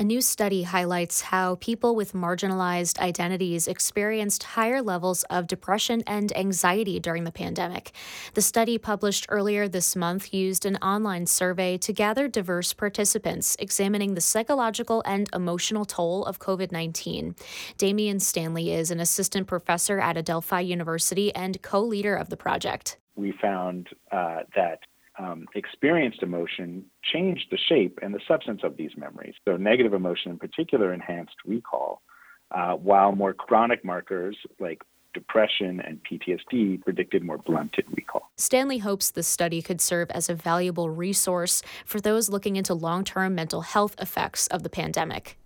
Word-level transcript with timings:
A 0.00 0.04
new 0.04 0.20
study 0.20 0.62
highlights 0.62 1.22
how 1.22 1.56
people 1.56 1.96
with 1.96 2.12
marginalized 2.12 3.00
identities 3.00 3.66
experienced 3.66 4.44
higher 4.44 4.80
levels 4.80 5.24
of 5.24 5.48
depression 5.48 6.04
and 6.06 6.30
anxiety 6.36 7.00
during 7.00 7.24
the 7.24 7.32
pandemic. 7.32 7.90
The 8.34 8.40
study 8.40 8.78
published 8.78 9.26
earlier 9.28 9.66
this 9.66 9.96
month 9.96 10.32
used 10.32 10.64
an 10.64 10.76
online 10.76 11.26
survey 11.26 11.78
to 11.78 11.92
gather 11.92 12.28
diverse 12.28 12.72
participants, 12.72 13.56
examining 13.58 14.14
the 14.14 14.20
psychological 14.20 15.02
and 15.04 15.28
emotional 15.34 15.84
toll 15.84 16.24
of 16.26 16.38
COVID 16.38 16.70
19. 16.70 17.34
Damian 17.76 18.20
Stanley 18.20 18.70
is 18.70 18.92
an 18.92 19.00
assistant 19.00 19.48
professor 19.48 19.98
at 19.98 20.16
Adelphi 20.16 20.60
University 20.60 21.34
and 21.34 21.60
co 21.60 21.80
leader 21.80 22.14
of 22.14 22.28
the 22.28 22.36
project. 22.36 22.98
We 23.16 23.32
found 23.32 23.88
uh, 24.12 24.42
that 24.54 24.78
um, 25.18 25.46
experienced 25.54 26.22
emotion 26.22 26.84
changed 27.02 27.46
the 27.50 27.58
shape 27.68 27.98
and 28.02 28.14
the 28.14 28.20
substance 28.26 28.60
of 28.62 28.76
these 28.76 28.92
memories. 28.96 29.34
So, 29.44 29.56
negative 29.56 29.94
emotion 29.94 30.32
in 30.32 30.38
particular 30.38 30.92
enhanced 30.92 31.36
recall, 31.44 32.02
uh, 32.50 32.74
while 32.74 33.12
more 33.12 33.34
chronic 33.34 33.84
markers 33.84 34.36
like 34.60 34.82
depression 35.14 35.80
and 35.80 36.00
PTSD 36.04 36.82
predicted 36.82 37.24
more 37.24 37.38
blunted 37.38 37.86
recall. 37.96 38.30
Stanley 38.36 38.78
hopes 38.78 39.10
the 39.10 39.22
study 39.22 39.62
could 39.62 39.80
serve 39.80 40.10
as 40.10 40.28
a 40.28 40.34
valuable 40.34 40.90
resource 40.90 41.62
for 41.84 42.00
those 42.00 42.28
looking 42.28 42.56
into 42.56 42.74
long 42.74 43.04
term 43.04 43.34
mental 43.34 43.62
health 43.62 43.96
effects 43.98 44.46
of 44.48 44.62
the 44.62 44.70
pandemic. 44.70 45.36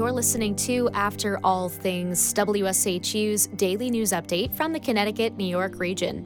You're 0.00 0.12
listening 0.12 0.56
to 0.56 0.88
After 0.94 1.38
All 1.44 1.68
Things, 1.68 2.32
WSHU's 2.32 3.48
daily 3.48 3.90
news 3.90 4.12
update 4.12 4.54
from 4.54 4.72
the 4.72 4.80
Connecticut 4.80 5.36
New 5.36 5.44
York 5.44 5.78
region. 5.78 6.24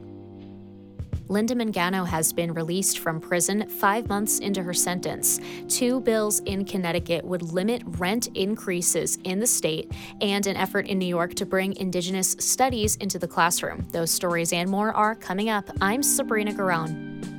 Linda 1.27 1.55
Mangano 1.55 2.07
has 2.07 2.31
been 2.31 2.53
released 2.53 2.99
from 2.99 3.19
prison 3.19 3.67
five 3.67 4.07
months 4.07 4.39
into 4.39 4.63
her 4.63 4.73
sentence. 4.73 5.41
Two 5.67 5.99
bills 5.99 6.39
in 6.45 6.63
Connecticut 6.63 7.25
would 7.25 7.41
limit 7.41 7.83
rent 7.85 8.27
increases 8.27 9.17
in 9.25 9.41
the 9.41 9.47
state 9.47 9.91
and 10.21 10.47
an 10.47 10.55
effort 10.55 10.87
in 10.87 10.97
New 10.97 11.05
York 11.05 11.33
to 11.33 11.45
bring 11.45 11.75
Indigenous 11.75 12.33
studies 12.39 12.95
into 12.95 13.19
the 13.19 13.27
classroom. 13.27 13.85
Those 13.91 14.09
stories 14.09 14.53
and 14.53 14.69
more 14.69 14.93
are 14.93 15.15
coming 15.15 15.49
up. 15.49 15.69
I'm 15.81 16.01
Sabrina 16.01 16.53
Garone. 16.53 17.34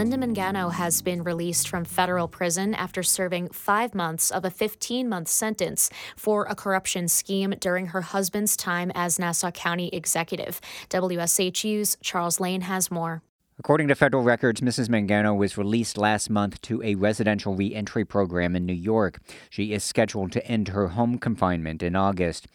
Linda 0.00 0.16
Mangano 0.16 0.72
has 0.72 1.02
been 1.02 1.22
released 1.22 1.68
from 1.68 1.84
federal 1.84 2.26
prison 2.26 2.74
after 2.74 3.02
serving 3.02 3.50
five 3.50 3.94
months 3.94 4.30
of 4.30 4.46
a 4.46 4.50
15 4.50 5.06
month 5.06 5.28
sentence 5.28 5.90
for 6.16 6.46
a 6.48 6.54
corruption 6.54 7.06
scheme 7.06 7.54
during 7.60 7.88
her 7.88 8.00
husband's 8.00 8.56
time 8.56 8.90
as 8.94 9.18
Nassau 9.18 9.50
County 9.50 9.90
executive. 9.92 10.58
WSHU's 10.88 11.98
Charles 12.00 12.40
Lane 12.40 12.62
has 12.62 12.90
more. 12.90 13.22
According 13.58 13.88
to 13.88 13.94
federal 13.94 14.22
records, 14.22 14.62
Mrs. 14.62 14.88
Mangano 14.88 15.36
was 15.36 15.58
released 15.58 15.98
last 15.98 16.30
month 16.30 16.62
to 16.62 16.82
a 16.82 16.94
residential 16.94 17.54
reentry 17.54 18.06
program 18.06 18.56
in 18.56 18.64
New 18.64 18.72
York. 18.72 19.20
She 19.50 19.74
is 19.74 19.84
scheduled 19.84 20.32
to 20.32 20.46
end 20.46 20.68
her 20.68 20.88
home 20.88 21.18
confinement 21.18 21.82
in 21.82 21.94
August. 21.94 22.46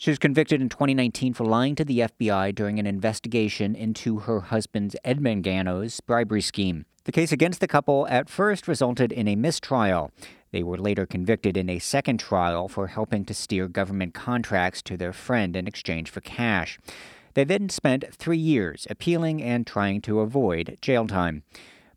She 0.00 0.10
was 0.10 0.18
convicted 0.18 0.62
in 0.62 0.70
2019 0.70 1.34
for 1.34 1.44
lying 1.44 1.74
to 1.74 1.84
the 1.84 1.98
FBI 1.98 2.54
during 2.54 2.78
an 2.78 2.86
investigation 2.86 3.74
into 3.74 4.20
her 4.20 4.40
husband's 4.40 4.96
Ed 5.04 5.20
Mangano's 5.20 6.00
bribery 6.00 6.40
scheme. 6.40 6.86
The 7.04 7.12
case 7.12 7.32
against 7.32 7.60
the 7.60 7.68
couple 7.68 8.08
at 8.08 8.30
first 8.30 8.66
resulted 8.66 9.12
in 9.12 9.28
a 9.28 9.36
mistrial. 9.36 10.10
They 10.52 10.62
were 10.62 10.78
later 10.78 11.04
convicted 11.04 11.54
in 11.58 11.68
a 11.68 11.78
second 11.78 12.18
trial 12.18 12.66
for 12.66 12.86
helping 12.86 13.26
to 13.26 13.34
steer 13.34 13.68
government 13.68 14.14
contracts 14.14 14.80
to 14.84 14.96
their 14.96 15.12
friend 15.12 15.54
in 15.54 15.66
exchange 15.66 16.08
for 16.08 16.22
cash. 16.22 16.78
They 17.34 17.44
then 17.44 17.68
spent 17.68 18.06
three 18.14 18.38
years 18.38 18.86
appealing 18.88 19.42
and 19.42 19.66
trying 19.66 20.00
to 20.00 20.20
avoid 20.20 20.78
jail 20.80 21.06
time. 21.08 21.42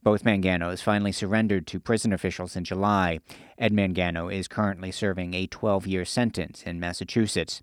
Both 0.03 0.25
Manganos 0.25 0.83
finally 0.83 1.13
surrendered 1.13 1.65
to 1.67 1.79
prison 1.79 2.11
officials 2.11 2.57
in 2.57 2.65
July. 2.65 3.19
Ed 3.57 3.71
Mangano 3.71 4.31
is 4.33 4.49
currently 4.49 4.91
serving 4.91 5.33
a 5.33 5.47
12 5.47 5.87
year 5.87 6.03
sentence 6.03 6.61
in 6.63 6.77
Massachusetts. 6.77 7.61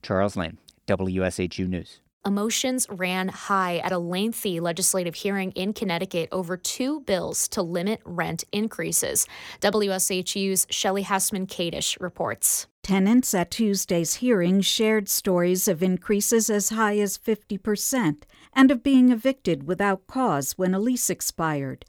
Charles 0.00 0.36
Lane, 0.36 0.58
WSHU 0.86 1.68
News. 1.68 2.00
Emotions 2.24 2.86
ran 2.90 3.28
high 3.28 3.78
at 3.78 3.92
a 3.92 3.98
lengthy 3.98 4.60
legislative 4.60 5.14
hearing 5.16 5.50
in 5.52 5.72
Connecticut 5.72 6.28
over 6.30 6.56
two 6.56 7.00
bills 7.00 7.48
to 7.48 7.62
limit 7.62 8.00
rent 8.04 8.44
increases. 8.52 9.26
WSHU's 9.60 10.66
Shelley 10.70 11.02
Hassman 11.02 11.46
Kadish 11.48 11.98
reports. 11.98 12.66
Tenants 12.82 13.32
at 13.32 13.50
Tuesday's 13.50 14.14
hearing 14.16 14.60
shared 14.60 15.08
stories 15.08 15.66
of 15.66 15.82
increases 15.82 16.50
as 16.50 16.68
high 16.68 16.98
as 16.98 17.18
50% 17.18 18.22
and 18.52 18.70
of 18.70 18.82
being 18.82 19.10
evicted 19.10 19.66
without 19.66 20.06
cause 20.06 20.52
when 20.52 20.74
a 20.74 20.78
lease 20.78 21.10
expired. 21.10 21.84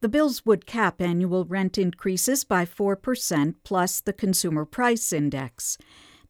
The 0.00 0.08
bills 0.08 0.44
would 0.44 0.66
cap 0.66 1.00
annual 1.00 1.44
rent 1.44 1.78
increases 1.78 2.42
by 2.42 2.64
4% 2.64 3.54
plus 3.62 4.00
the 4.00 4.12
Consumer 4.12 4.64
Price 4.64 5.12
Index. 5.12 5.78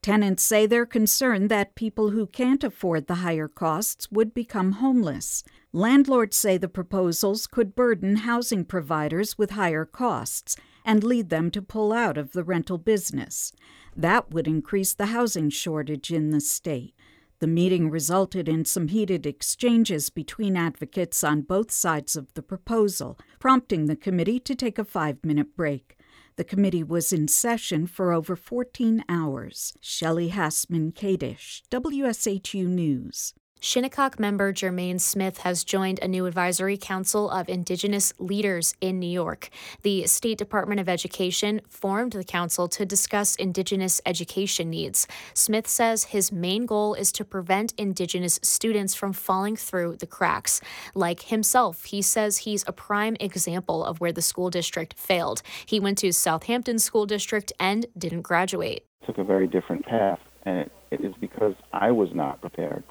Tenants 0.03 0.43
say 0.43 0.67
they're 0.67 0.85
concerned 0.85 1.49
that 1.49 1.77
people 1.77 2.11
who 2.11 2.27
can't 2.27 2.65
afford 2.65 3.07
the 3.07 3.17
higher 3.17 3.49
costs 3.49 4.11
would 4.11 4.35
become 4.35 4.73
homeless. 4.73 5.45
Landlords 5.73 6.37
say 6.37 6.59
the 6.59 6.69
proposals 6.69 7.47
could 7.47 7.75
burden 7.75 8.17
housing 8.17 8.65
providers 8.65 9.39
with 9.39 9.53
higher 9.53 9.85
costs 9.85 10.57
and 10.85 11.05
lead 11.05 11.31
them 11.31 11.51
to 11.53 11.63
pull 11.63 11.93
out 11.93 12.19
of 12.19 12.33
the 12.33 12.45
rental 12.45 12.79
business. 12.79 13.53
That 13.97 14.33
would 14.33 14.49
increase 14.49 14.93
the 14.93 15.07
housing 15.07 15.51
shortage 15.51 16.13
in 16.13 16.31
the 16.31 16.41
state. 16.41 16.95
The 17.43 17.49
meeting 17.49 17.91
resulted 17.91 18.49
in 18.49 18.65
some 18.65 18.87
heated 18.87 19.27
exchanges 19.27 20.11
between 20.11 20.57
advocates 20.57 21.25
on 21.25 21.41
both 21.41 21.73
sides 21.73 22.15
of 22.15 22.33
the 22.35 22.43
proposal, 22.43 23.19
prompting 23.41 23.87
the 23.87 23.97
committee 23.97 24.39
to 24.39 24.55
take 24.55 24.79
a 24.79 24.85
five 24.85 25.25
minute 25.25 25.57
break. 25.57 25.97
The 26.37 26.45
committee 26.45 26.85
was 26.85 27.13
in 27.13 27.27
session 27.27 27.89
for 27.89 28.13
over 28.13 28.37
14 28.37 29.05
hours. 29.09 29.73
Shelley 29.81 30.29
Hassman 30.29 30.93
Kadish, 30.93 31.63
WSHU 31.69 32.65
News. 32.65 33.35
Shinnecock 33.65 34.19
member 34.19 34.53
Germaine 34.53 34.99
Smith 34.99 35.39
has 35.39 35.63
joined 35.63 36.01
a 36.01 36.09
new 36.09 36.27
advisory 36.27 36.77
council 36.77 37.31
of 37.31 37.49
Indigenous 37.49 38.13
leaders 38.19 38.75
in 38.81 38.99
New 38.99 39.07
York. 39.07 39.51
The 39.83 40.05
State 40.09 40.37
Department 40.37 40.81
of 40.81 40.89
Education 40.89 41.61
formed 41.69 42.11
the 42.11 42.25
council 42.25 42.67
to 42.67 42.85
discuss 42.85 43.37
Indigenous 43.37 44.01
education 44.05 44.69
needs. 44.69 45.07
Smith 45.33 45.69
says 45.69 46.07
his 46.07 46.33
main 46.33 46.67
goal 46.67 46.95
is 46.95 47.13
to 47.13 47.25
prevent 47.25 47.73
Indigenous 47.79 48.41
students 48.43 48.97
from 48.97 49.13
falling 49.13 49.55
through 49.55 49.95
the 49.99 50.09
cracks. 50.09 50.61
Like 50.93 51.23
himself, 51.23 51.85
he 51.85 52.03
says 52.03 52.39
he's 52.39 52.65
a 52.67 52.73
prime 52.73 53.17
example 53.21 53.85
of 53.85 54.01
where 54.01 54.13
the 54.13 54.23
school 54.23 54.51
district 54.51 54.95
failed. 54.95 55.41
He 55.67 55.79
went 55.79 55.99
to 55.99 56.11
Southampton 56.13 56.81
School 56.81 57.07
District 57.07 57.53
and 57.61 57.87
didn't 57.97 58.23
graduate. 58.23 58.87
Took 59.07 59.19
a 59.19 59.25
very 59.25 59.47
different 59.47 59.87
path, 59.87 60.19
and 60.45 60.59
it, 60.59 60.73
it 60.91 61.05
is 61.05 61.15
because 61.21 61.55
I 61.73 61.93
was 61.93 62.09
not 62.13 62.41
prepared 62.41 62.83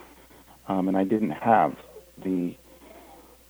um, 0.72 0.88
and 0.88 0.98
I 0.98 1.04
didn't 1.04 1.32
have 1.32 1.76
the 2.24 2.56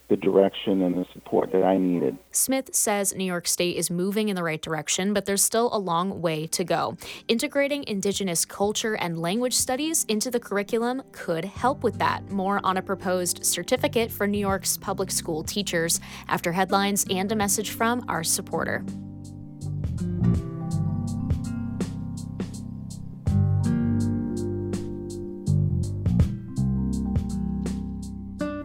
the 0.10 0.18
direction 0.18 0.82
and 0.82 0.98
the 0.98 1.06
support 1.14 1.54
that 1.54 1.64
I 1.64 1.78
needed. 1.78 2.18
Smith 2.32 2.76
says 2.76 3.16
New 3.16 3.24
York 3.24 3.48
State 3.48 3.78
is 3.78 3.90
moving 3.90 4.28
in 4.28 4.36
the 4.36 4.44
right 4.44 4.62
direction, 4.62 5.14
but 5.14 5.26
there's 5.26 5.42
still 5.42 5.70
a 5.72 5.80
long 5.80 6.22
way 6.22 6.48
to 6.48 6.66
go. 6.66 6.98
Integrating 7.30 7.86
Indigenous 7.88 8.44
culture 8.44 8.96
and 8.96 9.18
language 9.18 9.54
studies 9.54 10.04
into 10.10 10.30
the 10.30 10.38
curriculum 10.38 11.02
could 11.14 11.46
help 11.46 11.82
with 11.82 11.98
that. 12.00 12.30
More 12.30 12.60
on 12.66 12.76
a 12.76 12.82
proposed 12.82 13.46
certificate 13.46 14.12
for 14.12 14.28
New 14.28 14.38
York's 14.38 14.76
public 14.76 15.12
school 15.12 15.46
teachers 15.46 16.02
after 16.28 16.52
headlines 16.52 17.06
and 17.10 17.32
a 17.32 17.36
message 17.36 17.70
from 17.70 18.04
our 18.10 18.22
supporter. 18.22 18.84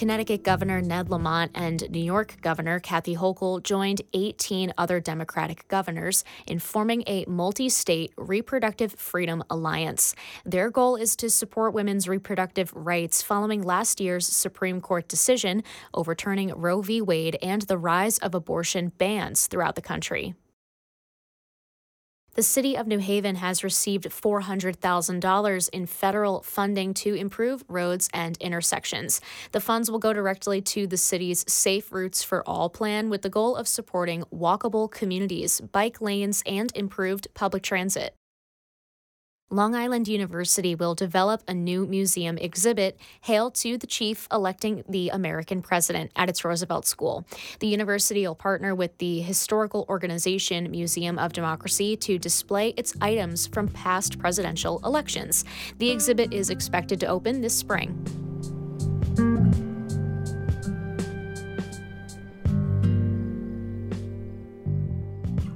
Connecticut 0.00 0.42
Governor 0.42 0.80
Ned 0.80 1.10
Lamont 1.10 1.50
and 1.54 1.90
New 1.90 2.02
York 2.02 2.36
Governor 2.40 2.80
Kathy 2.80 3.16
Hochul 3.16 3.62
joined 3.62 4.00
18 4.14 4.72
other 4.78 4.98
Democratic 4.98 5.68
governors 5.68 6.24
in 6.46 6.58
forming 6.58 7.04
a 7.06 7.26
multi 7.28 7.68
state 7.68 8.10
reproductive 8.16 8.94
freedom 8.94 9.44
alliance. 9.50 10.14
Their 10.42 10.70
goal 10.70 10.96
is 10.96 11.14
to 11.16 11.28
support 11.28 11.74
women's 11.74 12.08
reproductive 12.08 12.72
rights 12.74 13.20
following 13.20 13.60
last 13.60 14.00
year's 14.00 14.26
Supreme 14.26 14.80
Court 14.80 15.06
decision 15.06 15.62
overturning 15.92 16.48
Roe 16.48 16.80
v. 16.80 17.02
Wade 17.02 17.36
and 17.42 17.60
the 17.60 17.76
rise 17.76 18.16
of 18.20 18.34
abortion 18.34 18.92
bans 18.96 19.48
throughout 19.48 19.74
the 19.74 19.82
country. 19.82 20.34
The 22.34 22.44
city 22.44 22.76
of 22.76 22.86
New 22.86 22.98
Haven 22.98 23.36
has 23.36 23.64
received 23.64 24.04
$400,000 24.04 25.68
in 25.70 25.86
federal 25.86 26.42
funding 26.42 26.94
to 26.94 27.14
improve 27.14 27.64
roads 27.66 28.08
and 28.14 28.36
intersections. 28.38 29.20
The 29.50 29.60
funds 29.60 29.90
will 29.90 29.98
go 29.98 30.12
directly 30.12 30.60
to 30.62 30.86
the 30.86 30.96
city's 30.96 31.44
Safe 31.52 31.90
Routes 31.90 32.22
for 32.22 32.48
All 32.48 32.70
plan 32.70 33.10
with 33.10 33.22
the 33.22 33.30
goal 33.30 33.56
of 33.56 33.66
supporting 33.66 34.22
walkable 34.32 34.88
communities, 34.88 35.60
bike 35.60 36.00
lanes, 36.00 36.44
and 36.46 36.70
improved 36.76 37.26
public 37.34 37.64
transit. 37.64 38.14
Long 39.52 39.74
Island 39.74 40.06
University 40.06 40.76
will 40.76 40.94
develop 40.94 41.42
a 41.48 41.54
new 41.54 41.84
museum 41.84 42.38
exhibit, 42.38 43.00
Hail 43.22 43.50
to 43.50 43.76
the 43.76 43.86
Chief 43.88 44.28
Electing 44.30 44.84
the 44.88 45.08
American 45.08 45.60
President, 45.60 46.12
at 46.14 46.28
its 46.28 46.44
Roosevelt 46.44 46.86
School. 46.86 47.26
The 47.58 47.66
university 47.66 48.24
will 48.24 48.36
partner 48.36 48.76
with 48.76 48.96
the 48.98 49.22
historical 49.22 49.86
organization 49.88 50.70
Museum 50.70 51.18
of 51.18 51.32
Democracy 51.32 51.96
to 51.96 52.16
display 52.16 52.68
its 52.76 52.94
items 53.00 53.48
from 53.48 53.66
past 53.66 54.20
presidential 54.20 54.80
elections. 54.84 55.44
The 55.78 55.90
exhibit 55.90 56.32
is 56.32 56.50
expected 56.50 57.00
to 57.00 57.06
open 57.06 57.40
this 57.40 57.56
spring. 57.56 58.59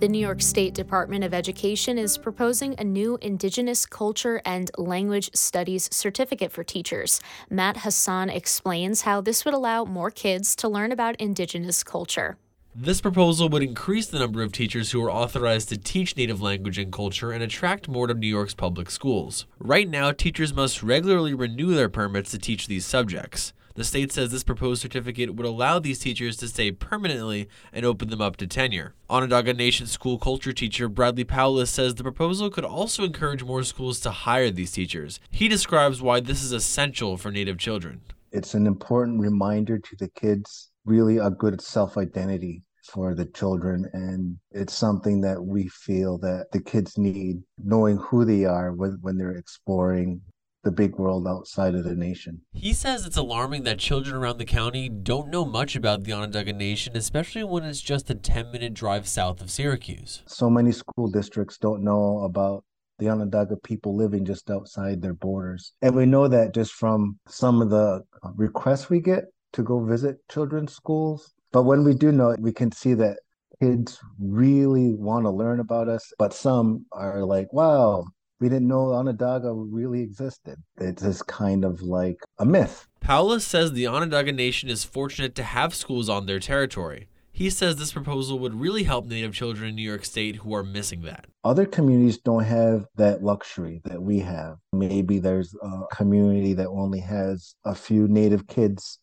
The 0.04 0.10
New 0.10 0.18
York 0.18 0.42
State 0.42 0.74
Department 0.74 1.24
of 1.24 1.32
Education 1.32 1.96
is 1.96 2.18
proposing 2.18 2.74
a 2.78 2.84
new 2.84 3.16
Indigenous 3.22 3.86
Culture 3.86 4.42
and 4.44 4.70
Language 4.76 5.30
Studies 5.32 5.88
certificate 5.90 6.52
for 6.52 6.62
teachers. 6.62 7.22
Matt 7.48 7.78
Hassan 7.78 8.28
explains 8.28 9.00
how 9.00 9.22
this 9.22 9.46
would 9.46 9.54
allow 9.54 9.86
more 9.86 10.10
kids 10.10 10.54
to 10.56 10.68
learn 10.68 10.92
about 10.92 11.18
Indigenous 11.18 11.82
culture. 11.82 12.36
This 12.74 13.00
proposal 13.00 13.48
would 13.48 13.62
increase 13.62 14.06
the 14.06 14.18
number 14.18 14.42
of 14.42 14.52
teachers 14.52 14.90
who 14.90 15.02
are 15.02 15.10
authorized 15.10 15.70
to 15.70 15.78
teach 15.78 16.18
native 16.18 16.42
language 16.42 16.76
and 16.76 16.92
culture 16.92 17.32
and 17.32 17.42
attract 17.42 17.88
more 17.88 18.06
to 18.06 18.12
New 18.12 18.26
York's 18.26 18.52
public 18.52 18.90
schools. 18.90 19.46
Right 19.58 19.88
now, 19.88 20.12
teachers 20.12 20.52
must 20.52 20.82
regularly 20.82 21.32
renew 21.32 21.74
their 21.74 21.88
permits 21.88 22.30
to 22.32 22.38
teach 22.38 22.66
these 22.66 22.84
subjects. 22.84 23.54
The 23.76 23.82
state 23.82 24.12
says 24.12 24.30
this 24.30 24.44
proposed 24.44 24.82
certificate 24.82 25.34
would 25.34 25.46
allow 25.46 25.80
these 25.80 25.98
teachers 25.98 26.36
to 26.36 26.46
stay 26.46 26.70
permanently 26.70 27.48
and 27.72 27.84
open 27.84 28.08
them 28.08 28.20
up 28.20 28.36
to 28.36 28.46
tenure. 28.46 28.94
Onondaga 29.10 29.52
Nation 29.52 29.88
school 29.88 30.16
culture 30.16 30.52
teacher 30.52 30.88
Bradley 30.88 31.24
Powless 31.24 31.70
says 31.70 31.96
the 31.96 32.04
proposal 32.04 32.50
could 32.50 32.64
also 32.64 33.02
encourage 33.02 33.42
more 33.42 33.64
schools 33.64 33.98
to 34.00 34.12
hire 34.12 34.52
these 34.52 34.70
teachers. 34.70 35.18
He 35.28 35.48
describes 35.48 36.00
why 36.00 36.20
this 36.20 36.44
is 36.44 36.52
essential 36.52 37.16
for 37.16 37.32
Native 37.32 37.58
children. 37.58 38.02
It's 38.30 38.54
an 38.54 38.68
important 38.68 39.20
reminder 39.20 39.80
to 39.80 39.96
the 39.98 40.08
kids, 40.10 40.70
really 40.84 41.18
a 41.18 41.30
good 41.30 41.60
self 41.60 41.96
identity 41.96 42.62
for 42.84 43.14
the 43.14 43.24
children 43.24 43.88
and 43.94 44.36
it's 44.50 44.74
something 44.74 45.20
that 45.22 45.42
we 45.42 45.66
feel 45.68 46.18
that 46.18 46.46
the 46.52 46.60
kids 46.60 46.98
need 46.98 47.42
knowing 47.56 47.96
who 47.96 48.26
they 48.26 48.44
are 48.44 48.72
when, 48.72 48.98
when 49.00 49.16
they're 49.16 49.36
exploring 49.36 50.20
the 50.64 50.70
big 50.70 50.96
world 50.96 51.26
outside 51.28 51.74
of 51.74 51.84
the 51.84 51.94
nation. 51.94 52.40
He 52.52 52.72
says 52.72 53.06
it's 53.06 53.16
alarming 53.16 53.62
that 53.64 53.78
children 53.78 54.16
around 54.16 54.38
the 54.38 54.44
county 54.44 54.88
don't 54.88 55.28
know 55.28 55.44
much 55.44 55.76
about 55.76 56.04
the 56.04 56.12
Onondaga 56.12 56.52
Nation, 56.52 56.96
especially 56.96 57.44
when 57.44 57.64
it's 57.64 57.80
just 57.80 58.10
a 58.10 58.14
10 58.14 58.50
minute 58.50 58.74
drive 58.74 59.06
south 59.06 59.40
of 59.40 59.50
Syracuse. 59.50 60.22
So 60.26 60.50
many 60.50 60.72
school 60.72 61.08
districts 61.08 61.58
don't 61.58 61.84
know 61.84 62.20
about 62.24 62.64
the 62.98 63.08
Onondaga 63.08 63.56
people 63.56 63.96
living 63.96 64.24
just 64.24 64.50
outside 64.50 65.02
their 65.02 65.14
borders. 65.14 65.72
And 65.82 65.94
we 65.94 66.06
know 66.06 66.28
that 66.28 66.54
just 66.54 66.72
from 66.72 67.18
some 67.28 67.60
of 67.60 67.70
the 67.70 68.02
requests 68.36 68.88
we 68.88 69.00
get 69.00 69.24
to 69.52 69.62
go 69.62 69.84
visit 69.84 70.16
children's 70.30 70.74
schools. 70.74 71.32
But 71.52 71.64
when 71.64 71.84
we 71.84 71.94
do 71.94 72.12
know 72.12 72.30
it, 72.30 72.40
we 72.40 72.52
can 72.52 72.72
see 72.72 72.94
that 72.94 73.18
kids 73.60 73.98
really 74.18 74.94
want 74.94 75.24
to 75.24 75.30
learn 75.30 75.60
about 75.60 75.88
us, 75.88 76.12
but 76.18 76.32
some 76.32 76.86
are 76.92 77.24
like, 77.24 77.52
wow, 77.52 78.04
we 78.44 78.50
didn't 78.50 78.68
know 78.68 78.92
Onondaga 78.92 79.50
really 79.54 80.02
existed. 80.02 80.62
It's 80.76 81.00
just 81.00 81.26
kind 81.26 81.64
of 81.64 81.80
like 81.80 82.18
a 82.38 82.44
myth. 82.44 82.86
Powless 83.00 83.46
says 83.46 83.72
the 83.72 83.86
Onondaga 83.86 84.32
Nation 84.32 84.68
is 84.68 84.84
fortunate 84.84 85.34
to 85.36 85.42
have 85.42 85.74
schools 85.74 86.10
on 86.10 86.26
their 86.26 86.38
territory. 86.38 87.08
He 87.32 87.48
says 87.48 87.76
this 87.76 87.94
proposal 87.94 88.38
would 88.40 88.54
really 88.54 88.82
help 88.82 89.06
Native 89.06 89.32
children 89.32 89.70
in 89.70 89.76
New 89.76 89.82
York 89.82 90.04
State 90.04 90.36
who 90.36 90.54
are 90.54 90.62
missing 90.62 91.00
that. 91.04 91.24
Other 91.42 91.64
communities 91.64 92.18
don't 92.18 92.44
have 92.44 92.84
that 92.96 93.22
luxury 93.22 93.80
that 93.86 94.02
we 94.02 94.18
have. 94.18 94.58
Maybe 94.74 95.20
there's 95.20 95.54
a 95.62 95.86
community 95.90 96.52
that 96.52 96.68
only 96.68 97.00
has 97.00 97.54
a 97.64 97.74
few 97.74 98.08
Native 98.08 98.46
kids 98.46 98.98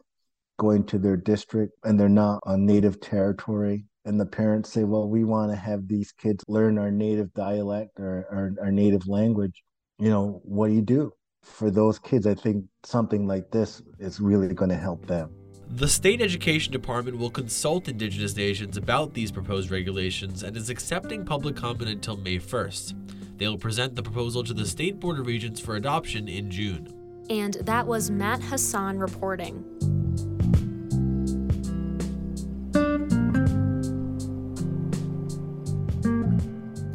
going 0.60 0.84
to 0.84 1.00
their 1.00 1.18
district 1.18 1.74
and 1.84 2.00
they're 2.00 2.08
not 2.08 2.42
on 2.44 2.68
Native 2.68 3.02
territory 3.02 3.86
and 4.06 4.20
the 4.20 4.26
parents 4.26 4.72
say, 4.72 4.84
well, 4.84 5.08
we 5.08 5.24
want 5.24 5.52
to 5.52 5.58
have 5.58 5.88
these 5.88 6.12
kids 6.12 6.44
learn 6.48 6.78
our 6.78 6.92
native 6.92 7.34
dialect 7.34 8.00
or 8.00 8.26
our, 8.32 8.66
our 8.66 8.72
native 8.72 9.08
language, 9.08 9.64
you 10.00 10.10
know, 10.10 10.42
what 10.44 10.68
do 10.68 10.74
you 10.74 10.82
do? 10.82 11.12
For 11.44 11.72
those 11.72 12.00
kids, 12.00 12.28
I 12.28 12.34
think 12.34 12.66
something 12.84 13.28
like 13.28 13.52
this 13.52 13.82
is 14.00 14.20
really 14.20 14.54
going 14.54 14.70
to 14.70 14.78
help 14.78 15.06
them. 15.06 15.32
The 15.70 15.88
state 15.88 16.22
education 16.22 16.74
department 16.74 17.18
will 17.18 17.30
consult 17.30 17.88
Indigenous 17.88 18.36
nations 18.36 18.76
about 18.76 19.14
these 19.14 19.32
proposed 19.32 19.72
regulations 19.72 20.44
and 20.44 20.58
is 20.58 20.70
accepting 20.70 21.24
public 21.24 21.56
comment 21.56 21.90
until 21.90 22.18
May 22.18 22.40
1st. 22.40 23.38
They 23.38 23.48
will 23.48 23.58
present 23.58 23.96
the 23.96 24.04
proposal 24.04 24.44
to 24.44 24.54
the 24.54 24.66
State 24.66 25.00
Board 25.00 25.20
of 25.20 25.28
Regents 25.28 25.62
for 25.62 25.76
adoption 25.76 26.28
in 26.28 26.52
June. 26.52 26.94
And 27.30 27.54
that 27.62 27.88
was 27.88 28.12
Matt 28.12 28.42
Hassan 28.42 29.00
reporting. 29.00 30.01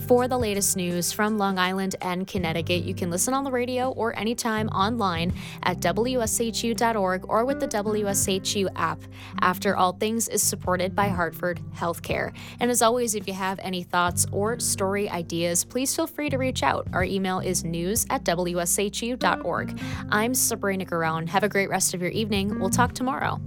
For 0.07 0.29
the 0.29 0.39
latest 0.39 0.77
news 0.77 1.11
from 1.11 1.37
Long 1.37 1.59
Island 1.59 1.97
and 2.01 2.29
Connecticut, 2.29 2.85
you 2.85 2.95
can 2.95 3.11
listen 3.11 3.35
on 3.35 3.43
the 3.43 3.51
radio 3.51 3.91
or 3.91 4.17
anytime 4.17 4.69
online 4.69 5.35
at 5.65 5.81
WSHU.org 5.81 7.25
or 7.29 7.45
with 7.45 7.59
the 7.59 7.67
WSHU 7.67 8.69
app. 8.77 9.01
After 9.41 9.77
All 9.77 9.95
Things 9.95 10.29
is 10.29 10.45
supported 10.45 10.95
by 10.95 11.09
Hartford 11.09 11.61
Healthcare. 11.75 12.33
And 12.61 12.71
as 12.71 12.83
always, 12.83 13.17
if 13.17 13.27
you 13.27 13.35
have 13.35 13.59
any 13.61 13.83
thoughts 13.83 14.27
or 14.31 14.61
story 14.61 15.11
ideas, 15.11 15.65
please 15.65 15.95
feel 15.97 16.07
free 16.07 16.31
to 16.31 16.39
reach 16.39 16.63
out. 16.63 16.87
Our 16.93 17.03
email 17.03 17.41
is 17.41 17.65
news 17.65 18.07
at 18.09 18.23
WSHU.org. 18.23 19.81
I'm 20.11 20.35
Sabrina 20.35 20.85
Garone. 20.85 21.27
Have 21.27 21.43
a 21.43 21.49
great 21.49 21.69
rest 21.69 21.95
of 21.95 22.01
your 22.01 22.13
evening. 22.13 22.61
We'll 22.61 22.71
talk 22.71 22.93
tomorrow. 22.93 23.41